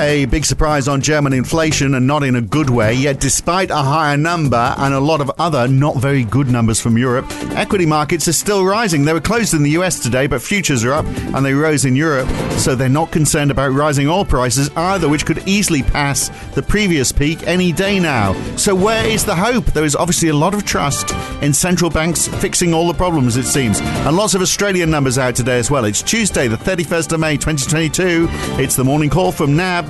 A 0.00 0.24
big 0.24 0.46
surprise 0.46 0.88
on 0.88 1.02
German 1.02 1.34
inflation 1.34 1.94
and 1.94 2.06
not 2.06 2.22
in 2.22 2.34
a 2.34 2.40
good 2.40 2.70
way, 2.70 2.94
yet 2.94 3.20
despite 3.20 3.70
a 3.70 3.76
higher 3.76 4.16
number 4.16 4.74
and 4.78 4.94
a 4.94 4.98
lot 4.98 5.20
of 5.20 5.30
other 5.38 5.68
not 5.68 5.96
very 5.96 6.24
good 6.24 6.48
numbers 6.48 6.80
from 6.80 6.96
Europe, 6.96 7.26
equity 7.50 7.84
markets 7.84 8.26
are 8.26 8.32
still 8.32 8.64
rising. 8.64 9.04
They 9.04 9.12
were 9.12 9.20
closed 9.20 9.52
in 9.52 9.62
the 9.62 9.72
US 9.72 10.00
today, 10.00 10.26
but 10.26 10.40
futures 10.40 10.84
are 10.84 10.94
up 10.94 11.04
and 11.04 11.44
they 11.44 11.52
rose 11.52 11.84
in 11.84 11.96
Europe, 11.96 12.30
so 12.52 12.74
they're 12.74 12.88
not 12.88 13.12
concerned 13.12 13.50
about 13.50 13.72
rising 13.72 14.08
oil 14.08 14.24
prices 14.24 14.70
either, 14.74 15.06
which 15.06 15.26
could 15.26 15.46
easily 15.46 15.82
pass 15.82 16.30
the 16.54 16.62
previous 16.62 17.12
peak 17.12 17.46
any 17.46 17.70
day 17.70 18.00
now. 18.00 18.32
So 18.56 18.74
where 18.74 19.06
is 19.06 19.26
the 19.26 19.36
hope? 19.36 19.66
There 19.66 19.84
is 19.84 19.96
obviously 19.96 20.30
a 20.30 20.34
lot 20.34 20.54
of 20.54 20.64
trust 20.64 21.14
in 21.42 21.52
central 21.52 21.90
banks 21.90 22.26
fixing 22.26 22.72
all 22.72 22.88
the 22.88 22.94
problems, 22.94 23.36
it 23.36 23.44
seems. 23.44 23.80
And 23.80 24.16
lots 24.16 24.34
of 24.34 24.40
Australian 24.40 24.90
numbers 24.90 25.18
out 25.18 25.34
today 25.34 25.58
as 25.58 25.70
well. 25.70 25.84
It's 25.84 26.02
Tuesday, 26.02 26.48
the 26.48 26.56
31st 26.56 27.12
of 27.12 27.20
May, 27.20 27.36
2022. 27.36 28.28
It's 28.62 28.76
the 28.76 28.84
morning 28.84 29.10
call 29.10 29.30
from 29.30 29.54
NAB. 29.56 29.89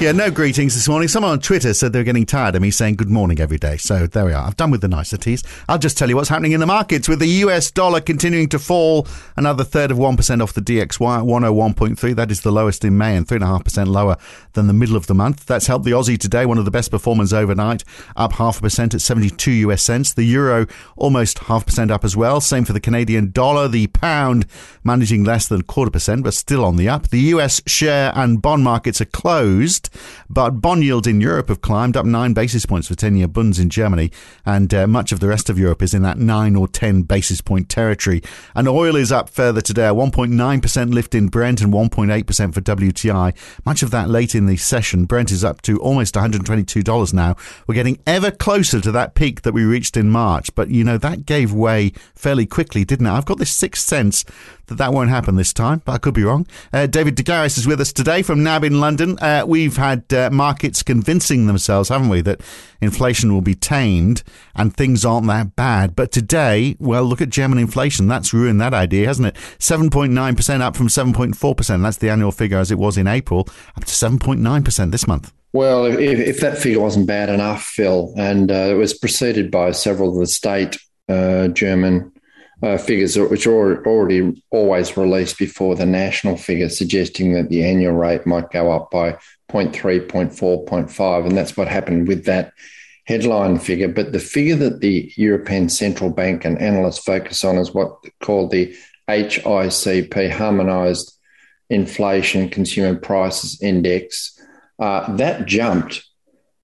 Yeah, 0.00 0.12
no 0.12 0.30
greetings 0.30 0.72
this 0.72 0.88
morning. 0.88 1.08
Someone 1.08 1.32
on 1.32 1.40
Twitter 1.40 1.74
said 1.74 1.92
they 1.92 1.98
were 1.98 2.04
getting 2.04 2.24
tired 2.24 2.54
of 2.54 2.62
me 2.62 2.70
saying 2.70 2.94
good 2.94 3.10
morning 3.10 3.38
every 3.38 3.58
day. 3.58 3.76
So 3.76 4.06
there 4.06 4.24
we 4.24 4.32
are. 4.32 4.46
I've 4.46 4.56
done 4.56 4.70
with 4.70 4.80
the 4.80 4.88
niceties. 4.88 5.42
I'll 5.68 5.76
just 5.76 5.98
tell 5.98 6.08
you 6.08 6.16
what's 6.16 6.30
happening 6.30 6.52
in 6.52 6.60
the 6.60 6.66
markets 6.66 7.06
with 7.06 7.18
the 7.18 7.26
US 7.26 7.70
dollar 7.70 8.00
continuing 8.00 8.48
to 8.48 8.58
fall 8.58 9.06
another 9.36 9.62
third 9.62 9.90
of 9.90 9.98
1% 9.98 10.42
off 10.42 10.54
the 10.54 10.62
DXY 10.62 11.18
at 11.18 11.24
101.3. 11.24 12.16
That 12.16 12.30
is 12.30 12.40
the 12.40 12.50
lowest 12.50 12.82
in 12.82 12.96
May 12.96 13.14
and 13.14 13.28
3.5% 13.28 13.88
lower 13.88 14.16
than 14.54 14.68
the 14.68 14.72
middle 14.72 14.96
of 14.96 15.06
the 15.06 15.14
month. 15.14 15.44
That's 15.44 15.66
helped 15.66 15.84
the 15.84 15.90
Aussie 15.90 16.18
today, 16.18 16.46
one 16.46 16.56
of 16.56 16.64
the 16.64 16.70
best 16.70 16.90
performers 16.90 17.34
overnight, 17.34 17.84
up 18.16 18.32
half 18.32 18.56
a 18.56 18.62
percent 18.62 18.94
at 18.94 19.02
72 19.02 19.50
US 19.50 19.82
cents. 19.82 20.14
The 20.14 20.24
euro 20.24 20.66
almost 20.96 21.40
half 21.40 21.66
percent 21.66 21.90
up 21.90 22.06
as 22.06 22.16
well. 22.16 22.40
Same 22.40 22.64
for 22.64 22.72
the 22.72 22.80
Canadian 22.80 23.32
dollar. 23.32 23.68
The 23.68 23.88
pound 23.88 24.46
managing 24.82 25.24
less 25.24 25.46
than 25.46 25.60
quarter 25.60 25.90
percent, 25.90 26.24
but 26.24 26.32
still 26.32 26.64
on 26.64 26.76
the 26.76 26.88
up. 26.88 27.08
The 27.08 27.20
US 27.34 27.60
share 27.66 28.12
and 28.14 28.40
bond 28.40 28.64
markets 28.64 29.02
are 29.02 29.04
closed. 29.04 29.89
But 30.28 30.60
bond 30.60 30.84
yields 30.84 31.06
in 31.06 31.20
Europe 31.20 31.48
have 31.48 31.60
climbed 31.60 31.96
up 31.96 32.06
nine 32.06 32.32
basis 32.32 32.66
points 32.66 32.88
for 32.88 32.94
10 32.94 33.16
year 33.16 33.28
bonds 33.28 33.58
in 33.58 33.70
Germany, 33.70 34.10
and 34.44 34.72
uh, 34.72 34.86
much 34.86 35.12
of 35.12 35.20
the 35.20 35.28
rest 35.28 35.50
of 35.50 35.58
Europe 35.58 35.82
is 35.82 35.94
in 35.94 36.02
that 36.02 36.18
nine 36.18 36.56
or 36.56 36.68
10 36.68 37.02
basis 37.02 37.40
point 37.40 37.68
territory. 37.68 38.22
And 38.54 38.68
oil 38.68 38.96
is 38.96 39.12
up 39.12 39.28
further 39.28 39.60
today, 39.60 39.86
a 39.86 39.94
1.9% 39.94 40.92
lift 40.92 41.14
in 41.14 41.28
Brent 41.28 41.60
and 41.60 41.72
1.8% 41.72 42.54
for 42.54 42.60
WTI. 42.60 43.34
Much 43.64 43.82
of 43.82 43.90
that 43.90 44.08
late 44.08 44.34
in 44.34 44.46
the 44.46 44.56
session. 44.56 45.04
Brent 45.04 45.30
is 45.30 45.44
up 45.44 45.62
to 45.62 45.78
almost 45.78 46.14
$122 46.14 47.14
now. 47.14 47.36
We're 47.66 47.74
getting 47.74 47.98
ever 48.06 48.30
closer 48.30 48.80
to 48.80 48.92
that 48.92 49.14
peak 49.14 49.42
that 49.42 49.52
we 49.52 49.64
reached 49.64 49.96
in 49.96 50.10
March, 50.10 50.54
but 50.54 50.70
you 50.70 50.84
know, 50.84 50.98
that 50.98 51.26
gave 51.26 51.52
way 51.52 51.92
fairly 52.14 52.46
quickly, 52.46 52.84
didn't 52.84 53.06
it? 53.06 53.10
I've 53.10 53.24
got 53.24 53.38
this 53.38 53.50
sixth 53.50 53.86
sense 53.86 54.24
that 54.70 54.78
that 54.78 54.92
won't 54.92 55.10
happen 55.10 55.34
this 55.34 55.52
time, 55.52 55.82
but 55.84 55.92
I 55.92 55.98
could 55.98 56.14
be 56.14 56.22
wrong. 56.22 56.46
Uh, 56.72 56.86
David 56.86 57.16
de 57.16 57.24
Garis 57.24 57.58
is 57.58 57.66
with 57.66 57.80
us 57.80 57.92
today 57.92 58.22
from 58.22 58.42
NAB 58.42 58.64
in 58.64 58.80
London. 58.80 59.18
Uh, 59.18 59.44
we've 59.46 59.76
had 59.76 60.10
uh, 60.12 60.30
markets 60.30 60.82
convincing 60.82 61.46
themselves, 61.46 61.88
haven't 61.88 62.08
we, 62.08 62.20
that 62.22 62.40
inflation 62.80 63.34
will 63.34 63.42
be 63.42 63.54
tamed 63.54 64.22
and 64.54 64.74
things 64.74 65.04
aren't 65.04 65.26
that 65.26 65.56
bad. 65.56 65.96
But 65.96 66.12
today, 66.12 66.76
well, 66.78 67.04
look 67.04 67.20
at 67.20 67.30
German 67.30 67.58
inflation. 67.58 68.06
That's 68.06 68.32
ruined 68.32 68.60
that 68.60 68.72
idea, 68.72 69.08
hasn't 69.08 69.26
it? 69.26 69.34
7.9% 69.58 70.60
up 70.60 70.76
from 70.76 70.86
7.4%. 70.86 71.82
That's 71.82 71.96
the 71.98 72.08
annual 72.08 72.32
figure 72.32 72.58
as 72.58 72.70
it 72.70 72.78
was 72.78 72.96
in 72.96 73.08
April, 73.08 73.48
up 73.76 73.84
to 73.84 73.92
7.9% 73.92 74.92
this 74.92 75.08
month. 75.08 75.32
Well, 75.52 75.84
if, 75.86 75.98
if 75.98 76.40
that 76.40 76.58
figure 76.58 76.80
wasn't 76.80 77.08
bad 77.08 77.28
enough, 77.28 77.64
Phil, 77.64 78.14
and 78.16 78.52
uh, 78.52 78.54
it 78.70 78.74
was 78.74 78.94
preceded 78.94 79.50
by 79.50 79.72
several 79.72 80.10
of 80.10 80.20
the 80.20 80.28
state 80.28 80.78
uh, 81.08 81.48
German 81.48 82.12
uh, 82.62 82.76
figures 82.76 83.16
which 83.16 83.46
are 83.46 83.86
already 83.86 84.42
always 84.50 84.96
released 84.96 85.38
before 85.38 85.74
the 85.74 85.86
national 85.86 86.36
figure, 86.36 86.68
suggesting 86.68 87.32
that 87.32 87.48
the 87.48 87.64
annual 87.64 87.94
rate 87.94 88.26
might 88.26 88.50
go 88.50 88.70
up 88.70 88.90
by 88.90 89.12
0.3, 89.50 90.06
0.4, 90.06 90.66
0.5. 90.66 91.26
And 91.26 91.36
that's 91.36 91.56
what 91.56 91.68
happened 91.68 92.06
with 92.06 92.26
that 92.26 92.52
headline 93.06 93.58
figure. 93.58 93.88
But 93.88 94.12
the 94.12 94.18
figure 94.18 94.56
that 94.56 94.80
the 94.80 95.12
European 95.16 95.68
Central 95.68 96.10
Bank 96.10 96.44
and 96.44 96.60
analysts 96.60 96.98
focus 96.98 97.44
on 97.44 97.56
is 97.56 97.72
what 97.72 97.96
called 98.20 98.50
the 98.50 98.74
HICP, 99.08 100.30
Harmonized 100.30 101.16
Inflation 101.70 102.50
Consumer 102.50 102.98
Prices 102.98 103.60
Index. 103.62 104.38
Uh, 104.78 105.16
that 105.16 105.46
jumped 105.46 106.04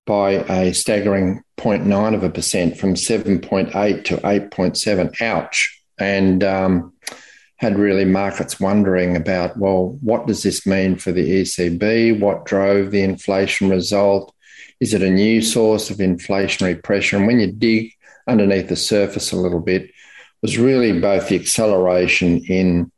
by 0.04 0.32
a 0.32 0.72
staggering 0.72 1.42
0.9 1.58 2.14
of 2.14 2.22
a 2.22 2.30
percent 2.30 2.76
from 2.76 2.94
7.8 2.94 4.04
to 4.04 4.16
8.7. 4.18 5.20
Ouch 5.22 5.76
and 5.98 6.44
um, 6.44 6.92
had 7.56 7.78
really 7.78 8.04
markets 8.04 8.60
wondering 8.60 9.16
about, 9.16 9.56
well, 9.56 9.98
what 10.02 10.26
does 10.26 10.42
this 10.42 10.66
mean 10.66 10.96
for 10.96 11.12
the 11.12 11.42
ECB? 11.42 12.20
What 12.20 12.44
drove 12.44 12.90
the 12.90 13.02
inflation 13.02 13.70
result? 13.70 14.34
Is 14.80 14.92
it 14.92 15.02
a 15.02 15.10
new 15.10 15.40
source 15.40 15.90
of 15.90 15.98
inflationary 15.98 16.82
pressure? 16.82 17.16
And 17.16 17.26
when 17.26 17.40
you 17.40 17.50
dig 17.50 17.92
underneath 18.26 18.68
the 18.68 18.76
surface 18.76 19.32
a 19.32 19.36
little 19.36 19.60
bit, 19.60 19.90
was 20.42 20.58
really 20.58 21.00
both 21.00 21.28
the 21.28 21.36
acceleration 21.36 22.44
in 22.44 22.92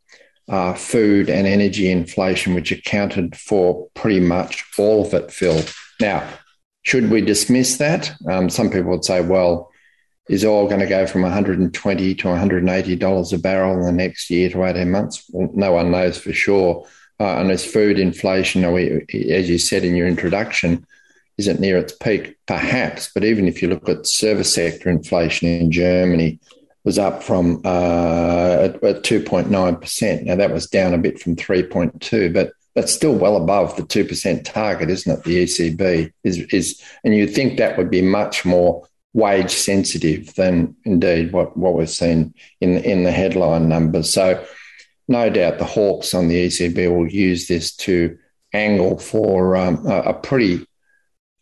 uh, 0.49 0.75
food 0.75 1.29
and 1.31 1.47
energy 1.47 1.91
inflation, 1.91 2.55
which 2.55 2.73
accounted 2.73 3.37
for 3.37 3.89
pretty 3.95 4.21
much 4.21 4.65
all 4.79 5.07
of 5.07 5.15
it, 5.15 5.31
Phil. 5.31 5.63
Now, 6.01 6.29
should 6.83 7.11
we 7.11 7.21
dismiss 7.21 7.77
that? 7.77 8.13
Um, 8.29 8.49
some 8.51 8.71
people 8.71 8.91
would 8.91 9.05
say, 9.05 9.21
well, 9.21 9.71
is 10.29 10.45
oil 10.45 10.67
going 10.67 10.81
to 10.81 10.87
go 10.87 11.07
from 11.07 11.23
120 11.23 12.15
to 12.15 12.29
180 12.29 12.97
dollars 12.97 13.33
a 13.33 13.39
barrel 13.39 13.75
in 13.75 13.83
the 13.83 13.93
next 13.93 14.31
year 14.31 14.49
to 14.51 14.65
18 14.65 14.91
months? 14.91 15.25
Well, 15.31 15.51
no 15.55 15.73
one 15.73 15.91
knows 15.91 16.19
for 16.19 16.33
sure. 16.33 16.87
Uh, 17.21 17.41
and 17.41 17.51
as 17.51 17.65
food 17.65 17.99
inflation, 17.99 18.65
as 18.65 19.49
you 19.49 19.59
said 19.59 19.85
in 19.85 19.97
your 19.97 20.07
introduction, 20.07 20.87
isn't 21.37 21.61
near 21.61 21.77
its 21.79 21.93
peak, 21.93 22.37
perhaps. 22.47 23.11
But 23.13 23.25
even 23.25 23.49
if 23.49 23.63
you 23.63 23.69
look 23.69 23.89
at 23.89 24.07
service 24.07 24.55
sector 24.55 24.91
inflation 24.91 25.49
in 25.49 25.73
Germany, 25.73 26.39
was 26.85 26.99
up 26.99 27.23
from 27.23 27.61
uh, 27.65 28.61
at, 28.63 28.83
at 28.83 29.03
2.9%. 29.03 30.23
Now 30.25 30.37
that 30.37 30.53
was 30.53 30.67
down 30.67 30.95
a 30.95 30.99
bit 30.99 31.21
from 31.21 31.37
3.2, 31.37 32.33
but 32.33 32.53
that's 32.75 32.93
still 32.93 33.15
well 33.15 33.37
above 33.37 33.77
the 33.77 33.83
2% 33.83 34.45
target, 34.45 34.89
isn't 34.89 35.13
it? 35.13 35.25
The 35.25 35.45
ECB 35.45 36.13
is, 36.25 36.39
is 36.53 36.83
and 37.05 37.15
you'd 37.15 37.35
think 37.35 37.59
that 37.59 37.77
would 37.77 37.91
be 37.91 38.03
much 38.03 38.45
more 38.45 38.88
wage 39.15 39.51
sensitive 39.51 40.35
than 40.35 40.77
indeed 40.85 41.33
what, 41.33 41.57
what 41.57 41.75
we've 41.75 41.91
seen 41.91 42.35
in, 42.61 42.79
in 42.79 43.05
the 43.05 43.13
headline 43.13 43.69
numbers. 43.69 44.13
So, 44.13 44.45
no 45.09 45.31
doubt 45.31 45.59
the 45.59 45.65
hawks 45.65 46.13
on 46.13 46.29
the 46.29 46.47
ECB 46.47 46.95
will 46.95 47.09
use 47.09 47.49
this 47.49 47.75
to 47.77 48.19
angle 48.53 48.99
for 48.99 49.57
um, 49.57 49.87
a, 49.87 50.01
a, 50.01 50.15
pretty 50.15 50.67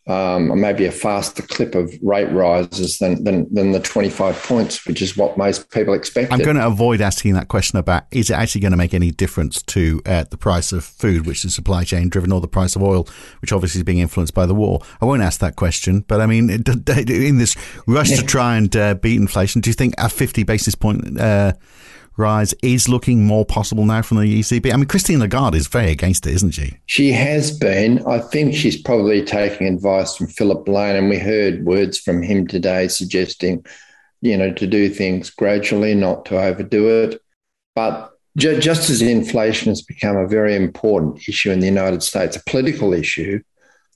um, 0.07 0.59
maybe 0.59 0.85
a 0.85 0.91
faster 0.91 1.43
clip 1.43 1.75
of 1.75 1.93
rate 2.01 2.31
rises 2.31 2.97
than, 2.97 3.23
than, 3.25 3.53
than 3.53 3.73
the 3.73 3.79
25 3.79 4.41
points, 4.43 4.85
which 4.87 5.01
is 5.01 5.17
what 5.17 5.37
most 5.37 5.69
people 5.69 5.93
expect. 5.93 6.31
I'm 6.31 6.39
going 6.39 6.55
to 6.55 6.65
avoid 6.65 7.01
asking 7.01 7.33
that 7.33 7.49
question 7.49 7.77
about 7.77 8.03
is 8.11 8.29
it 8.29 8.33
actually 8.33 8.61
going 8.61 8.71
to 8.71 8.77
make 8.77 8.93
any 8.93 9.11
difference 9.11 9.61
to 9.63 10.01
uh, 10.05 10.23
the 10.29 10.37
price 10.37 10.71
of 10.71 10.85
food, 10.85 11.25
which 11.25 11.43
is 11.43 11.53
supply 11.53 11.83
chain 11.83 12.07
driven, 12.07 12.31
or 12.31 12.39
the 12.39 12.47
price 12.47 12.75
of 12.75 12.83
oil, 12.83 13.07
which 13.41 13.51
obviously 13.51 13.79
is 13.79 13.83
being 13.83 13.99
influenced 13.99 14.33
by 14.33 14.45
the 14.45 14.55
war. 14.55 14.79
I 15.01 15.05
won't 15.05 15.21
ask 15.21 15.41
that 15.41 15.57
question, 15.57 16.05
but 16.07 16.21
I 16.21 16.25
mean, 16.25 16.49
in 16.49 17.37
this 17.37 17.55
rush 17.85 18.11
to 18.11 18.23
try 18.25 18.55
and 18.55 18.73
uh, 18.75 18.95
beat 18.95 19.19
inflation, 19.19 19.59
do 19.59 19.69
you 19.69 19.73
think 19.73 19.93
a 19.97 20.07
50 20.07 20.43
basis 20.43 20.73
point 20.73 21.19
uh, 21.19 21.53
rise 22.17 22.53
is 22.61 22.89
looking 22.89 23.25
more 23.25 23.45
possible 23.45 23.85
now 23.85 24.01
from 24.01 24.17
the 24.17 24.39
ECB? 24.39 24.73
I 24.73 24.77
mean, 24.77 24.85
Christine 24.85 25.19
Lagarde 25.19 25.57
is 25.57 25.67
very 25.67 25.91
against 25.91 26.25
it, 26.27 26.33
isn't 26.33 26.51
she? 26.51 26.77
She 26.85 27.11
has 27.11 27.57
been. 27.57 28.05
I 28.05 28.19
think 28.19 28.53
she's 28.53 28.81
probably 28.81 29.23
taking 29.23 29.67
advice 29.67 30.15
from 30.15 30.27
Philip 30.27 30.67
Lane, 30.67 30.95
and 30.95 31.09
we 31.09 31.19
heard 31.19 31.65
words 31.65 31.97
from 31.97 32.21
him 32.21 32.47
today 32.47 32.87
suggesting, 32.87 33.65
you 34.21 34.37
know, 34.37 34.53
to 34.53 34.67
do 34.67 34.89
things 34.89 35.29
gradually, 35.29 35.93
not 35.95 36.25
to 36.25 36.37
overdo 36.37 37.03
it. 37.03 37.21
But 37.75 38.11
just 38.35 38.89
as 38.89 39.01
inflation 39.01 39.69
has 39.69 39.81
become 39.81 40.15
a 40.15 40.27
very 40.27 40.55
important 40.55 41.27
issue 41.27 41.51
in 41.51 41.59
the 41.59 41.67
United 41.67 42.03
States, 42.03 42.35
a 42.35 42.43
political 42.45 42.93
issue, 42.93 43.41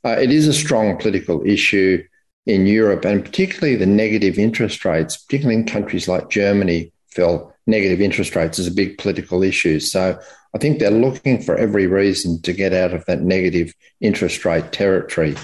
uh, 0.04 0.18
it 0.19 0.31
is 0.31 0.48
a 0.48 0.54
strong 0.54 0.98
political 0.98 1.46
issue 1.46 2.04
in 2.48 2.66
Europe, 2.66 3.06
and 3.06 3.24
particularly 3.24 3.75
the 3.75 3.86
negative 3.86 4.40
interest 4.40 4.84
rates, 4.84 5.18
particularly 5.18 5.60
in 5.60 5.66
countries 5.66 6.07
like 6.07 6.30
Germany, 6.30 6.92
Phil 7.10 7.50
negative 7.72 8.02
interest 8.02 8.36
rates 8.36 8.60
is 8.60 8.68
a 8.68 8.72
big 8.72 9.00
political 9.00 9.42
issue. 9.42 9.80
So 9.80 10.20
I 10.54 10.58
think 10.58 10.80
they're 10.80 10.92
looking 10.92 11.42
for 11.42 11.56
every 11.56 11.88
reason 11.88 12.42
to 12.44 12.54
get 12.54 12.74
out 12.74 12.94
of 12.94 13.06
that 13.06 13.22
negative 13.22 13.74
interest 14.02 14.46
rate 14.46 14.72
territory 14.72 15.36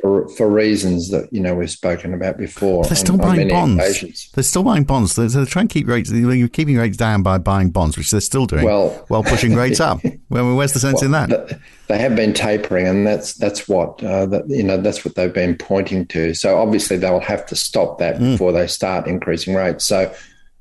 for 0.00 0.28
for 0.30 0.48
reasons 0.48 1.10
that 1.10 1.32
you 1.32 1.40
know 1.40 1.54
we've 1.54 1.70
spoken 1.70 2.14
about 2.14 2.36
before. 2.36 2.84
They're 2.84 2.96
still 2.96 3.14
on, 3.14 3.20
buying 3.20 3.52
on 3.52 3.76
bonds. 3.76 3.82
Occasions. 3.82 4.30
They're 4.34 4.44
still 4.44 4.62
buying 4.62 4.84
bonds. 4.84 5.16
They're, 5.16 5.28
they're 5.28 5.46
trying 5.46 5.68
to 5.68 5.72
keep 5.72 5.86
rates. 5.86 6.10
You're 6.10 6.48
keeping 6.48 6.76
rates 6.76 6.96
down 6.96 7.22
by 7.22 7.38
buying 7.38 7.70
bonds, 7.70 7.96
which 7.96 8.10
they're 8.10 8.20
still 8.20 8.46
doing. 8.46 8.64
Well, 8.64 9.04
while 9.08 9.22
pushing 9.22 9.54
rates 9.64 9.80
up. 9.80 10.00
Well, 10.28 10.56
where's 10.56 10.72
the 10.72 10.80
sense 10.80 11.02
well, 11.02 11.06
in 11.06 11.12
that? 11.12 11.60
They 11.88 11.98
have 11.98 12.16
been 12.16 12.32
tapering, 12.32 12.86
and 12.86 13.06
that's 13.06 13.34
that's 13.34 13.68
what 13.68 14.02
uh, 14.02 14.26
that 14.26 14.48
you 14.48 14.62
know 14.62 14.76
that's 14.76 15.04
what 15.04 15.14
they've 15.14 15.32
been 15.32 15.56
pointing 15.56 16.06
to. 16.08 16.34
So 16.34 16.58
obviously 16.58 16.96
they 16.96 17.10
will 17.10 17.20
have 17.20 17.46
to 17.46 17.56
stop 17.56 17.98
that 17.98 18.16
mm. 18.16 18.32
before 18.32 18.52
they 18.52 18.66
start 18.66 19.06
increasing 19.06 19.54
rates. 19.54 19.84
So 19.84 20.12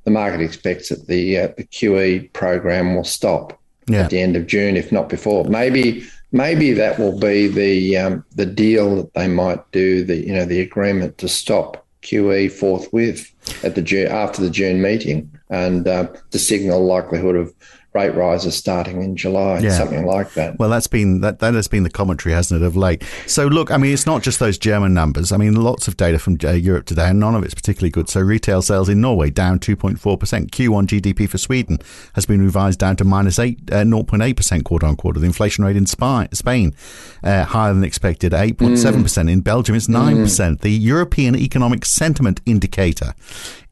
the 0.06 0.12
market 0.12 0.40
expects 0.40 0.90
that 0.90 1.08
the 1.08 1.38
uh, 1.38 1.48
the 1.58 1.66
QE 1.66 2.32
program 2.34 2.96
will 2.96 3.04
stop 3.04 3.60
yeah. 3.88 4.04
at 4.04 4.12
the 4.12 4.22
end 4.22 4.36
of 4.36 4.48
June, 4.48 4.78
if 4.78 4.92
not 4.92 5.10
before. 5.10 5.44
Maybe 5.46 6.06
maybe 6.32 6.74
that 6.74 6.98
will 6.98 7.20
be 7.20 7.48
the 7.48 7.98
um, 7.98 8.26
the 8.36 8.46
deal 8.46 8.96
that 8.98 9.14
they 9.14 9.28
might 9.28 9.70
do. 9.72 10.06
The 10.06 10.16
you 10.16 10.34
know 10.34 10.46
the 10.46 10.62
agreement 10.62 11.18
to 11.18 11.28
stop 11.28 11.86
QE 12.04 12.52
forthwith 12.52 13.32
at 13.64 13.76
the 13.76 14.08
after 14.10 14.42
the 14.42 14.50
June 14.50 14.82
meeting 14.82 15.32
and 15.50 15.88
uh, 15.88 16.08
to 16.32 16.40
signal 16.40 16.86
likelihood 16.86 17.36
of 17.36 17.54
rate 17.96 18.14
rises 18.14 18.56
starting 18.56 19.02
in 19.02 19.16
July, 19.16 19.60
yeah. 19.60 19.72
something 19.72 20.06
like 20.06 20.34
that. 20.34 20.60
Well, 20.60 20.70
that's 20.70 20.88
been 20.88 21.22
that 21.22 21.40
that 21.40 21.54
has 21.54 21.68
been 21.68 21.84
the 21.84 21.90
commentary, 21.90 22.36
hasn't 22.36 22.62
it, 22.62 22.66
of 22.66 22.76
late? 22.76 23.04
So, 23.26 23.48
look, 23.48 23.72
I 23.72 23.78
mean, 23.78 23.94
it's 23.94 24.06
not 24.06 24.22
just 24.22 24.40
those 24.40 24.58
German 24.58 24.94
numbers. 24.94 25.32
I 25.32 25.38
mean, 25.38 25.56
lots 25.56 25.88
of 25.88 25.96
data 25.96 26.20
from 26.20 26.38
uh, 26.44 26.52
Europe 26.52 26.86
today, 26.86 27.10
and 27.10 27.20
none 27.20 27.34
of 27.34 27.44
it's 27.44 27.54
particularly 27.54 27.90
good. 27.90 28.10
So, 28.10 28.20
retail 28.20 28.62
sales 28.62 28.90
in 28.90 29.02
Norway 29.02 29.30
down 29.30 29.60
2.4 29.60 30.20
percent. 30.20 30.52
Q1 30.52 30.88
GDP 30.88 31.28
for 31.28 31.38
Sweden 31.38 31.80
has 32.14 32.26
been 32.26 32.42
revised 32.42 32.80
down 32.80 32.98
to 32.98 33.06
minus 33.06 33.40
eight 33.40 33.60
uh, 33.72 33.84
0.8 33.84 34.36
percent 34.36 34.66
quarter 34.66 34.86
on 34.86 34.98
quarter. 34.98 35.20
The 35.20 35.26
inflation 35.26 35.64
rate 35.64 35.78
in 35.78 35.86
Spain 35.86 36.76
uh, 37.24 37.46
higher 37.46 37.74
than 37.74 37.84
expected, 37.84 38.34
8.7 38.34 39.02
percent. 39.02 39.30
Mm. 39.30 39.34
In 39.34 39.42
Belgium, 39.42 39.76
it's 39.76 39.88
nine 39.88 40.18
percent. 40.18 40.60
Mm. 40.60 40.62
The 40.62 40.72
European 40.72 41.36
Economic 41.36 41.86
Sentiment 41.86 42.42
Indicator 42.46 43.14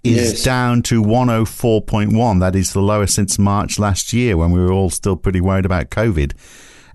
is 0.04 0.34
yes. 0.34 0.44
down 0.44 0.82
to 0.84 1.02
104.1. 1.02 2.40
That 2.40 2.56
is 2.56 2.74
the 2.74 2.82
lowest 2.82 3.16
since 3.16 3.40
March 3.40 3.80
last 3.80 4.12
year 4.14 4.36
when 4.36 4.52
we 4.52 4.60
were 4.60 4.72
all 4.72 4.90
still 4.90 5.16
pretty 5.16 5.40
worried 5.40 5.66
about 5.66 5.90
COVID. 5.90 6.34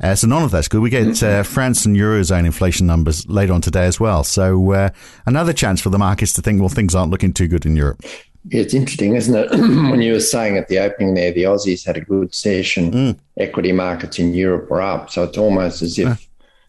Uh, 0.01 0.15
so 0.15 0.27
none 0.29 0.43
of 0.43 0.51
that's 0.51 0.69
good. 0.69 0.81
We 0.81 0.91
get 0.91 1.23
uh, 1.23 1.43
France 1.43 1.85
and 1.85 1.97
Eurozone 1.97 2.45
inflation 2.45 2.87
numbers 2.87 3.27
later 3.27 3.53
on 3.53 3.61
today 3.61 3.87
as 3.87 3.99
well. 3.99 4.23
So 4.23 4.73
uh, 4.73 4.91
another 5.27 5.53
chance 5.53 5.81
for 5.81 5.91
the 5.91 5.99
markets 5.99 6.33
to 6.35 6.43
think, 6.43 6.61
well, 6.61 6.69
things 6.69 6.95
aren't 6.95 7.11
looking 7.11 7.33
too 7.33 7.49
good 7.49 7.67
in 7.67 7.75
Europe. 7.75 8.03
It's 8.51 8.75
interesting, 8.75 9.17
isn't 9.17 9.35
it? 9.35 9.51
when 9.91 10.01
you 10.01 10.13
were 10.13 10.21
saying 10.21 10.57
at 10.57 10.69
the 10.69 10.79
opening 10.79 11.15
there, 11.15 11.33
the 11.33 11.45
Aussies 11.45 11.85
had 11.85 11.97
a 11.97 12.01
good 12.01 12.35
session. 12.35 12.93
Mm. 12.93 13.19
Equity 13.39 13.73
markets 13.73 14.19
in 14.19 14.35
Europe 14.35 14.71
were 14.71 14.83
up. 14.83 15.11
So 15.11 15.25
it's 15.25 15.37
almost 15.37 15.83
as 15.83 15.99
if 15.99 16.28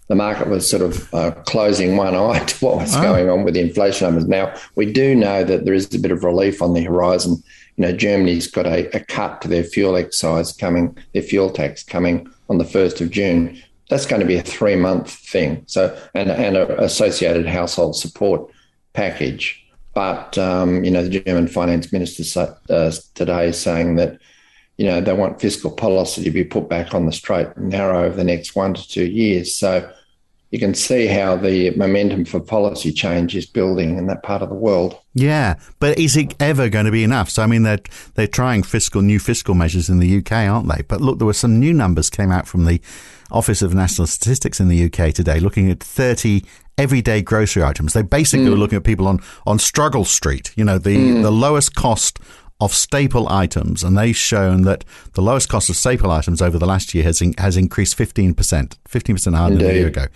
the 0.10 0.16
market 0.16 0.50
was 0.50 0.68
sort 0.68 0.82
of 0.82 1.14
uh, 1.14 1.32
closing 1.46 1.96
one 1.96 2.16
eye 2.16 2.40
to 2.46 2.66
what 2.66 2.78
was 2.78 2.96
oh. 2.96 3.02
going 3.02 3.30
on 3.30 3.44
with 3.44 3.54
the 3.54 3.62
inflation 3.62 4.08
numbers. 4.08 4.28
Now, 4.28 4.54
we 4.76 4.92
do 4.92 5.16
know 5.16 5.44
that 5.44 5.66
there 5.66 5.74
is 5.74 5.94
a 5.94 6.00
bit 6.00 6.12
of 6.12 6.24
relief 6.24 6.62
on 6.62 6.74
the 6.74 6.84
horizon. 6.84 7.42
You 7.78 7.84
know, 7.84 7.92
Germany's 7.94 8.48
got 8.48 8.66
a, 8.66 8.94
a 8.96 9.00
cut 9.06 9.42
to 9.42 9.48
their 9.48 9.64
fuel 9.64 9.96
excise 9.96 10.52
coming, 10.52 10.98
their 11.14 11.22
fuel 11.22 11.52
tax 11.52 11.84
coming 11.84 12.30
on 12.50 12.58
the 12.58 12.66
1st 12.66 13.02
of 13.02 13.12
June. 13.12 13.62
That's 13.90 14.08
going 14.08 14.20
to 14.20 14.28
be 14.28 14.36
a 14.36 14.42
three 14.42 14.76
month 14.76 15.12
thing. 15.12 15.64
So, 15.68 15.98
and, 16.16 16.30
and 16.30 16.58
an 16.58 16.72
associated 16.80 17.48
household 17.48 17.96
support 17.96 18.52
package. 18.94 19.64
But, 19.94 20.38
um, 20.38 20.84
you 20.84 20.92
know, 20.92 21.04
the 21.04 21.20
German 21.20 21.48
finance 21.48 21.94
minister 21.94 22.58
uh, 22.70 22.92
today 23.14 23.50
is 23.50 23.60
saying 23.60 23.96
that 23.96 24.20
you 24.78 24.86
know, 24.86 25.02
they 25.02 25.12
want 25.12 25.42
fiscal 25.42 25.70
policy 25.70 26.24
to 26.24 26.32
be 26.32 26.46
put 26.46 26.70
back 26.70 26.94
on 26.94 27.06
the 27.06 27.12
straight 27.12 27.48
and 27.58 27.68
narrow 27.68 28.06
over 28.06 28.16
the 28.16 28.24
next 28.24 28.56
one 28.56 28.74
to 28.74 28.88
two 28.88 29.08
years. 29.08 29.54
So 29.54 29.92
you 30.52 30.58
can 30.58 30.74
see 30.74 31.06
how 31.06 31.36
the 31.36 31.70
momentum 31.72 32.26
for 32.26 32.40
policy 32.40 32.92
change 32.92 33.36
is 33.36 33.46
building 33.46 33.98
in 33.98 34.08
that 34.08 34.24
part 34.24 34.42
of 34.42 34.50
the 34.50 34.56
world. 34.56 35.00
Yeah, 35.14 35.56
but 35.80 36.00
is 36.00 36.18
it 36.18 36.34
ever 36.40 36.70
going 36.70 36.86
to 36.86 36.92
be 36.92 37.04
enough? 37.04 37.30
So 37.30 37.44
I 37.44 37.48
mean, 37.48 37.64
they're 37.64 37.80
they're 38.16 38.28
trying 38.28 38.64
fiscal 38.64 39.02
new 39.02 39.20
fiscal 39.20 39.54
measures 39.54 39.90
in 39.90 40.00
the 40.00 40.18
UK, 40.18 40.32
aren't 40.32 40.68
they? 40.68 40.82
But 40.88 41.02
look, 41.02 41.20
there 41.20 41.28
were 41.28 41.34
some 41.34 41.60
new 41.60 41.74
numbers 41.74 42.10
came 42.10 42.32
out 42.32 42.48
from 42.48 42.66
the 42.66 42.82
Office 43.32 43.62
of 43.62 43.76
National 43.76 44.08
Statistics 44.08 44.60
in 44.60 44.70
the 44.70 44.86
UK 44.86 45.14
today, 45.14 45.40
looking 45.40 45.70
at 45.70 45.82
thirty 45.82 46.44
everyday 46.80 47.22
grocery 47.22 47.64
items. 47.64 47.94
They 47.94 48.02
basically 48.02 48.48
mm. 48.48 48.52
were 48.52 48.58
looking 48.58 48.78
at 48.78 48.84
people 48.84 49.08
on 49.08 49.20
on 49.46 49.60
Struggle 49.60 50.06
Street, 50.06 50.52
you 50.56 50.64
know, 50.64 50.80
the 50.80 50.96
mm. 50.96 51.22
the 51.22 51.32
lowest 51.32 51.76
cost 51.76 52.20
of 52.62 52.74
staple 52.74 53.30
items, 53.30 53.84
and 53.84 53.98
they've 53.98 54.16
shown 54.16 54.64
that 54.64 54.84
the 55.14 55.22
lowest 55.22 55.48
cost 55.48 55.70
of 55.70 55.78
staple 55.78 56.12
items 56.12 56.42
over 56.42 56.58
the 56.58 56.66
last 56.66 56.94
year 56.94 57.06
has 57.06 57.22
in, 57.22 57.34
has 57.38 57.56
increased 57.56 57.96
fifteen 57.96 58.34
percent, 58.34 58.78
fifteen 58.86 59.16
percent 59.16 59.36
higher 59.36 59.52
than 59.52 59.62
a 59.62 59.74
year 59.74 59.88
ago. 59.88 60.08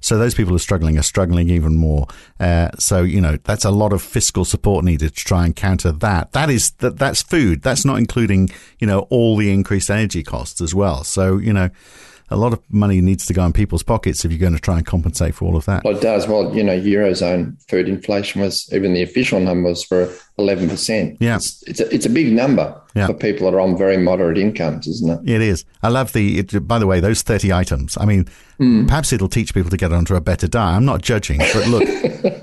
So 0.00 0.18
those 0.18 0.34
people 0.34 0.50
who 0.50 0.56
are 0.56 0.60
struggling 0.60 0.98
are 0.98 1.02
struggling 1.02 1.48
even 1.48 1.76
more. 1.76 2.08
Uh, 2.40 2.70
so 2.78 3.02
you 3.02 3.20
know 3.20 3.38
that's 3.44 3.64
a 3.64 3.70
lot 3.70 3.92
of 3.92 4.02
fiscal 4.02 4.44
support 4.44 4.84
needed 4.84 5.14
to 5.16 5.24
try 5.24 5.44
and 5.44 5.54
counter 5.54 5.92
that. 5.92 6.32
That 6.32 6.50
is 6.50 6.72
that 6.78 6.98
that's 6.98 7.22
food. 7.22 7.62
That's 7.62 7.84
not 7.84 7.98
including 7.98 8.50
you 8.80 8.86
know 8.86 9.00
all 9.10 9.36
the 9.36 9.52
increased 9.52 9.90
energy 9.90 10.24
costs 10.24 10.60
as 10.60 10.74
well. 10.74 11.04
So 11.04 11.38
you 11.38 11.52
know 11.52 11.70
a 12.32 12.36
lot 12.36 12.52
of 12.52 12.60
money 12.72 13.00
needs 13.00 13.26
to 13.26 13.32
go 13.32 13.44
in 13.44 13.52
people's 13.52 13.82
pockets 13.82 14.24
if 14.24 14.32
you're 14.32 14.38
going 14.38 14.54
to 14.54 14.60
try 14.60 14.76
and 14.76 14.86
compensate 14.86 15.34
for 15.34 15.44
all 15.44 15.56
of 15.56 15.64
that. 15.66 15.84
Well, 15.84 15.96
it 15.96 16.00
does. 16.00 16.26
Well, 16.26 16.54
you 16.54 16.62
know, 16.62 16.78
eurozone 16.78 17.62
food 17.68 17.88
inflation 17.88 18.40
was 18.40 18.68
even 18.72 18.94
the 18.94 19.02
official 19.02 19.40
numbers 19.40 19.84
for 19.84 20.12
eleven 20.38 20.68
percent. 20.68 21.18
Yeah, 21.20 21.36
it's 21.36 21.62
it's 21.64 21.80
a, 21.80 21.94
it's 21.94 22.06
a 22.06 22.10
big 22.10 22.32
number 22.32 22.80
yeah. 22.94 23.06
for 23.06 23.14
people 23.14 23.50
that 23.50 23.56
are 23.56 23.60
on 23.60 23.76
very 23.76 23.96
moderate 23.96 24.38
incomes, 24.38 24.86
isn't 24.86 25.10
it? 25.10 25.30
It 25.30 25.42
is. 25.42 25.64
I 25.82 25.88
love 25.88 26.12
the. 26.12 26.38
It, 26.40 26.66
by 26.66 26.78
the 26.78 26.86
way, 26.86 27.00
those 27.00 27.22
thirty 27.22 27.52
items. 27.52 27.96
I 27.98 28.04
mean, 28.04 28.26
mm. 28.58 28.86
perhaps 28.86 29.12
it'll 29.12 29.28
teach 29.28 29.54
people 29.54 29.70
to 29.70 29.76
get 29.76 29.92
onto 29.92 30.14
a 30.14 30.20
better 30.20 30.48
diet. 30.48 30.76
I'm 30.76 30.84
not 30.84 31.02
judging, 31.02 31.38
but 31.38 31.66
look, 31.68 31.88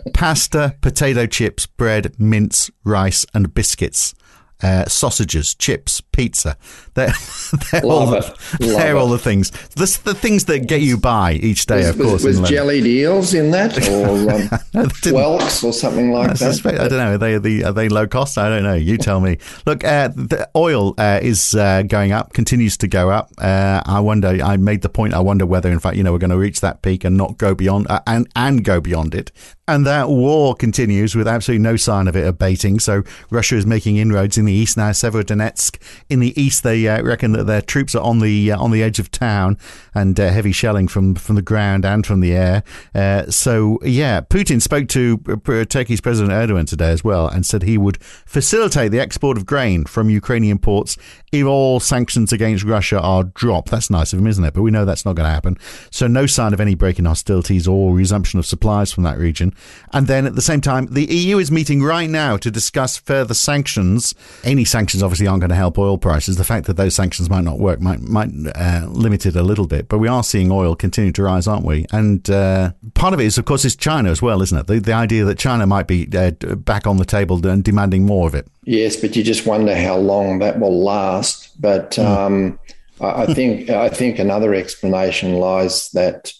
pasta, 0.13 0.75
potato 0.81 1.25
chips, 1.25 1.65
bread, 1.65 2.19
mince, 2.19 2.69
rice, 2.83 3.25
and 3.33 3.53
biscuits 3.53 4.13
uh, 4.61 4.85
sausages, 4.85 5.55
chips, 5.55 6.01
pizza. 6.01 6.57
They're, 6.93 7.13
they're, 7.71 7.85
all, 7.85 8.07
the, 8.07 8.57
they're 8.59 8.97
all, 8.97 9.07
the, 9.07 9.17
things. 9.17 9.51
The, 9.75 9.99
the 10.03 10.13
things 10.13 10.45
that 10.45 10.67
get 10.67 10.81
you 10.81 10.97
by 10.97 11.33
each 11.33 11.65
day, 11.65 11.77
was, 11.77 11.89
of 11.89 11.97
course. 11.97 12.23
Was, 12.23 12.41
was 12.41 12.49
jellied 12.49 12.85
eels 12.85 13.33
in 13.33 13.51
that, 13.51 13.77
or 13.89 14.83
um, 14.83 15.13
whelks, 15.13 15.63
or 15.63 15.71
something 15.71 16.11
like 16.11 16.29
I 16.29 16.33
that? 16.33 16.37
Suspect, 16.37 16.79
I 16.79 16.87
don't 16.87 16.97
know. 16.97 17.13
Are 17.13 17.17
they 17.17 17.33
are, 17.35 17.39
the, 17.39 17.63
are 17.65 17.73
they 17.73 17.89
low 17.89 18.07
cost? 18.07 18.37
I 18.37 18.49
don't 18.49 18.63
know. 18.63 18.75
You 18.75 18.97
tell 18.97 19.21
me. 19.21 19.37
Look, 19.65 19.83
uh, 19.83 20.09
the 20.09 20.49
oil 20.55 20.93
uh, 20.97 21.19
is 21.21 21.55
uh, 21.55 21.83
going 21.83 22.11
up, 22.11 22.33
continues 22.33 22.77
to 22.77 22.87
go 22.87 23.09
up. 23.09 23.31
Uh, 23.37 23.81
I 23.85 23.99
wonder. 24.01 24.27
I 24.27 24.57
made 24.57 24.81
the 24.81 24.89
point. 24.89 25.13
I 25.13 25.19
wonder 25.19 25.45
whether, 25.45 25.71
in 25.71 25.79
fact, 25.79 25.95
you 25.95 26.03
know, 26.03 26.11
we're 26.11 26.19
going 26.19 26.29
to 26.31 26.37
reach 26.37 26.61
that 26.61 26.81
peak 26.81 27.03
and 27.03 27.15
not 27.15 27.37
go 27.37 27.55
beyond 27.55 27.87
uh, 27.89 28.01
and 28.05 28.27
and 28.35 28.65
go 28.65 28.81
beyond 28.81 29.15
it. 29.15 29.31
And 29.69 29.85
that 29.85 30.09
war 30.09 30.55
continues 30.55 31.15
with 31.15 31.27
absolutely 31.27 31.61
no 31.61 31.75
sign 31.75 32.07
of 32.07 32.15
it 32.15 32.25
abating. 32.25 32.79
So 32.79 33.03
Russia 33.29 33.55
is 33.55 33.67
making 33.67 33.97
inroads 33.97 34.35
in 34.35 34.48
the 34.49 34.57
east 34.57 34.77
now. 34.77 34.89
Severodonetsk 34.89 35.77
in 36.09 36.19
the 36.19 36.39
east, 36.39 36.63
they 36.63 36.87
uh, 36.87 37.01
reckon 37.03 37.31
that 37.33 37.45
their 37.45 37.61
troops 37.61 37.95
are 37.95 38.03
on 38.03 38.19
the 38.19 38.51
uh, 38.51 38.59
on 38.59 38.71
the 38.71 38.83
edge 38.83 38.99
of 38.99 39.11
town, 39.11 39.57
and 39.93 40.19
uh, 40.19 40.29
heavy 40.29 40.51
shelling 40.51 40.87
from 40.87 41.15
from 41.15 41.35
the 41.35 41.41
ground 41.41 41.85
and 41.85 42.05
from 42.05 42.19
the 42.19 42.33
air. 42.33 42.63
Uh, 42.93 43.29
so 43.29 43.79
yeah, 43.83 44.21
Putin 44.21 44.61
spoke 44.61 44.87
to 44.89 45.21
uh, 45.27 45.65
Turkey's 45.65 46.01
President 46.01 46.33
Erdogan 46.33 46.67
today 46.67 46.91
as 46.91 47.03
well, 47.03 47.27
and 47.27 47.45
said 47.45 47.63
he 47.63 47.77
would 47.77 48.01
facilitate 48.01 48.91
the 48.91 48.99
export 48.99 49.37
of 49.37 49.45
grain 49.45 49.85
from 49.85 50.09
Ukrainian 50.09 50.57
ports 50.57 50.97
if 51.31 51.45
all 51.45 51.79
sanctions 51.79 52.33
against 52.33 52.63
Russia 52.63 52.99
are 52.99 53.23
dropped. 53.23 53.71
That's 53.71 53.89
nice 53.89 54.13
of 54.13 54.19
him, 54.19 54.27
isn't 54.27 54.43
it? 54.43 54.53
But 54.53 54.63
we 54.63 54.71
know 54.71 54.85
that's 54.85 55.05
not 55.05 55.15
going 55.15 55.27
to 55.27 55.33
happen. 55.33 55.57
So 55.91 56.07
no 56.07 56.25
sign 56.25 56.53
of 56.53 56.59
any 56.59 56.75
break 56.75 56.99
in 56.99 57.05
hostilities 57.05 57.67
or 57.67 57.93
resumption 57.93 58.39
of 58.39 58.45
supplies 58.45 58.91
from 58.91 59.03
that 59.03 59.17
region. 59.17 59.53
And 59.93 60.07
then 60.07 60.25
at 60.25 60.35
the 60.35 60.41
same 60.41 60.61
time, 60.61 60.87
the 60.87 61.05
EU 61.05 61.37
is 61.37 61.51
meeting 61.51 61.83
right 61.83 62.09
now 62.09 62.37
to 62.37 62.49
discuss 62.49 62.97
further 62.97 63.33
sanctions. 63.33 64.15
Any 64.43 64.65
sanctions 64.65 65.03
obviously 65.03 65.27
aren't 65.27 65.41
going 65.41 65.49
to 65.49 65.55
help 65.55 65.77
oil 65.77 65.97
prices. 65.97 66.37
The 66.37 66.43
fact 66.43 66.67
that 66.67 66.77
those 66.77 66.95
sanctions 66.95 67.29
might 67.29 67.43
not 67.43 67.59
work 67.59 67.81
might 67.81 68.01
might 68.01 68.29
uh, 68.55 68.85
limit 68.87 69.25
it 69.25 69.35
a 69.35 69.43
little 69.43 69.67
bit. 69.67 69.87
But 69.89 69.97
we 69.99 70.07
are 70.07 70.23
seeing 70.23 70.51
oil 70.51 70.75
continue 70.75 71.11
to 71.13 71.23
rise, 71.23 71.47
aren't 71.47 71.65
we? 71.65 71.85
And 71.91 72.29
uh, 72.29 72.71
part 72.93 73.13
of 73.13 73.19
it 73.19 73.25
is, 73.25 73.37
of 73.37 73.45
course, 73.45 73.65
is 73.65 73.75
China 73.75 74.09
as 74.09 74.21
well, 74.21 74.41
isn't 74.41 74.57
it? 74.57 74.67
The, 74.67 74.79
the 74.79 74.93
idea 74.93 75.25
that 75.25 75.37
China 75.37 75.65
might 75.67 75.87
be 75.87 76.07
uh, 76.15 76.31
back 76.55 76.87
on 76.87 76.97
the 76.97 77.05
table 77.05 77.45
and 77.45 77.63
demanding 77.63 78.05
more 78.05 78.27
of 78.27 78.35
it. 78.35 78.47
Yes, 78.63 78.95
but 78.95 79.15
you 79.15 79.23
just 79.23 79.45
wonder 79.45 79.75
how 79.75 79.97
long 79.97 80.39
that 80.39 80.59
will 80.59 80.83
last. 80.83 81.59
But 81.61 81.91
mm. 81.91 82.05
um, 82.05 82.59
I, 83.01 83.23
I 83.23 83.33
think 83.33 83.69
I 83.69 83.89
think 83.89 84.19
another 84.19 84.53
explanation 84.53 85.33
lies 85.35 85.89
that 85.91 86.31